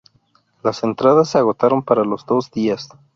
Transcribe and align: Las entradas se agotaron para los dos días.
Las 0.63 0.83
entradas 0.83 1.29
se 1.29 1.37
agotaron 1.37 1.83
para 1.83 2.03
los 2.03 2.25
dos 2.25 2.49
días. 2.49 2.89